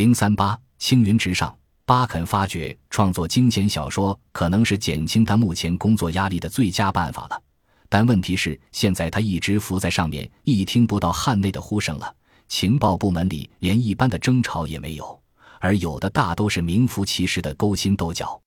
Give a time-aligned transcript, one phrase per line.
[0.00, 1.54] 零三八，青云直上。
[1.84, 7.38] 巴肯发觉创作惊险小说可能是减轻他目前工作压力的最佳办法了，
[7.86, 12.16] 但问题是，现在他一直浮在上面，一听不到汉内的呼声了。
[12.48, 15.22] 情报部门里连一般的争吵也没有，
[15.58, 18.40] 而有的大都是名副其实的勾心斗角。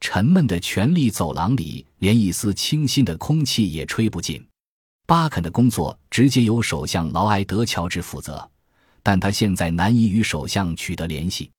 [0.00, 4.46] 沉闷的权力走廊里，连一丝清新的空气也吹不进。
[5.06, 8.46] 巴肯的工作直接由首相劳埃德·乔治负责，
[9.02, 11.50] 但他现在难以与首相取得联系。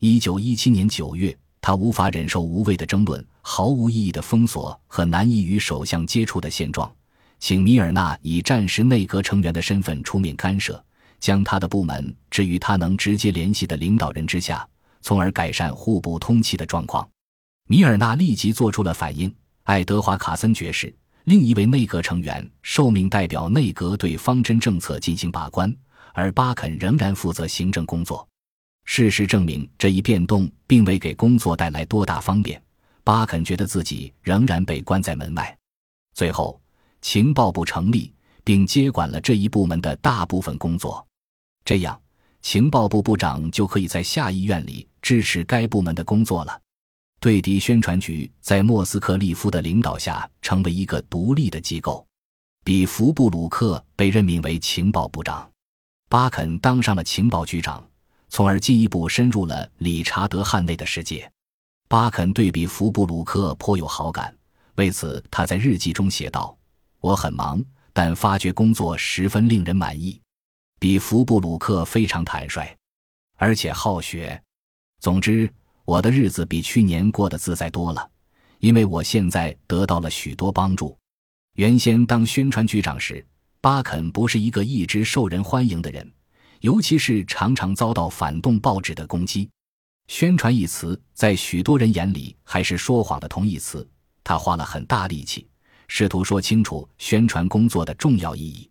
[0.00, 6.90] 一九一七年九月，他无法忍受无谓的争论、毫无意义的封锁和难以与首相接触的现状，
[7.38, 10.82] 请米尔纳以战时内阁成员的身份出面干涉，
[11.18, 14.66] 将他的部门置于他能直接联系的领导人之下，
[15.02, 17.06] 从而改善互不通气的状况。
[17.68, 19.32] 米尔纳立即做出了反应。
[19.64, 20.92] 爱德华·卡森爵士，
[21.24, 25.72] 另一位内阁成员，受命代表内阁对方针政策进行把关，
[26.14, 28.26] 而巴肯仍然负责行政工作。
[28.84, 32.60] 事实证明，这一变动并未给工作带来多大方便。
[33.04, 35.56] 巴肯觉得自己仍然被关在门外。
[36.14, 36.60] 最后，
[37.00, 38.12] 情报部成立，
[38.44, 41.06] 并接管了这一部门的大部分工作。
[41.64, 42.00] 这样，
[42.42, 46.60] 情报部部长就可以在下议院里支持该部门的工作了。
[47.20, 52.04] 对敌宣传局在莫斯科利夫的领导下成为一个独立的机构。
[52.64, 55.50] 比弗布鲁克被任命为情报部长，
[56.10, 57.88] 巴肯当上了情报局长。
[58.30, 61.30] 从而进一步深入了理查德·汉内的世界。
[61.88, 64.36] 巴肯对比福布鲁克颇有好感，
[64.74, 66.56] 为此他在日记中写道
[67.00, 70.20] ：“我很忙，但发觉工作十分令人满意。
[70.80, 72.76] 比福布鲁克非常坦率，
[73.36, 74.40] 而且好学。
[75.00, 75.52] 总之，
[75.84, 78.08] 我的日子比去年过得自在多了，
[78.58, 80.96] 因为我现在得到了许多帮助。
[81.54, 83.24] 原先当宣传局长时，
[83.60, 86.10] 巴肯不是一个一直受人欢迎的人。”
[86.60, 89.48] 尤其是常常遭到反动报纸的攻击，
[90.08, 93.88] 宣传一词在许多人眼里还是说谎的同义词。
[94.22, 95.48] 他花了很大力气，
[95.88, 98.68] 试图说清楚宣传工作的重要意义。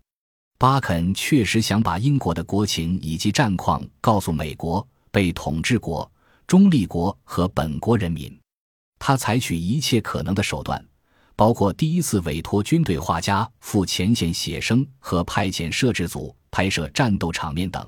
[0.60, 6.10] 巴肯确实想把英国的国情以及战况告诉美国、被统治国、
[6.46, 8.40] 中立国和本国人民。
[9.00, 10.86] 他采取一切可能的手段，
[11.40, 16.36] 包括第一次委托军队画家赴前线写生和派遣摄制组。
[16.52, 17.88] 拍摄战斗场面等，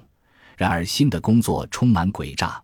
[0.56, 2.64] 然而新的工作充满诡诈。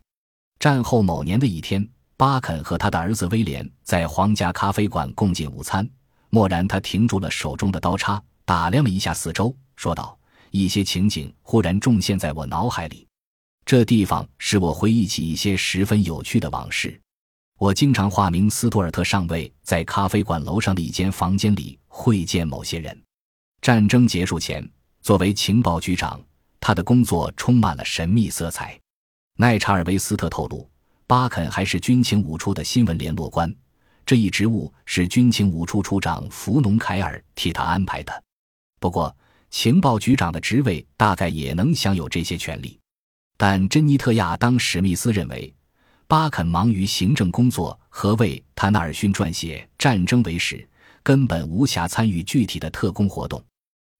[0.59, 5.89] 战后某年的一天，巴肯和他的儿子威廉在皇家咖啡馆共进午餐。
[6.29, 10.17] 蓦然，他停住了手中的刀叉，打量了一下四周，说道
[10.51, 13.07] ：“一些情景忽然重现在我脑海里，
[13.65, 17.01] 这地方使我回忆起一些十分有趣的往事。
[17.57, 23.03] 我经常化名斯图尔特上尉，在咖啡馆楼上的一间房间里会见某些人。
[23.61, 24.67] 战争结束前。”
[24.99, 26.19] 作为情报局长，
[26.59, 28.77] 他的工作充满了神秘色彩。
[29.37, 30.69] 奈查尔维斯特透露，
[31.05, 33.55] 巴肯还是军情五处的新闻联络官，
[34.05, 38.21] 这一职务是军情五处处长弗农凯尔替他安排的。
[38.81, 39.15] 不过，
[39.49, 42.77] 情报局长的职位大概也能享有这些权利。
[43.37, 45.53] 但珍妮特·亚当·史密斯认为，
[46.07, 50.55] 巴肯忙于行政工作和为他纳尔逊撰写《战争为史》，
[51.03, 53.43] 根本无暇参与具体的特工活动。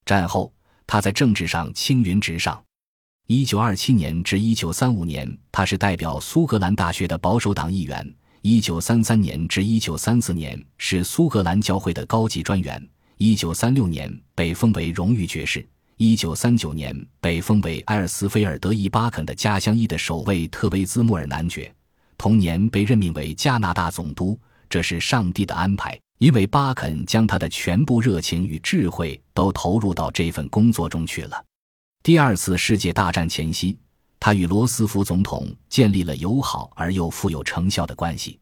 [0.06, 0.52] 战后。
[0.90, 2.64] 他在政治上青云直上。
[3.28, 8.02] 一九二七年至一九三五年，他是代表苏格兰大学的保守党议员；
[8.42, 12.82] 一九三三年至一九三四年是苏格兰教会的高级专员；
[13.18, 15.60] 一九三六年被封为荣誉爵士；
[15.98, 21.70] 一九三九年被封为埃尔斯菲尔德伊巴肯的家乡伊的守卫特维兹莫尔男爵。
[22.18, 24.40] 同年被任命为加拿大总督，
[24.70, 25.98] 这是上帝的安排。
[26.20, 31.46] 因为巴肯将他的全部热情与智慧都投入到这份工作中去了。
[32.02, 33.78] 第二次世界大战前夕，
[34.20, 38.40] 他与罗斯福总统建立了友好而又富有成效的关系。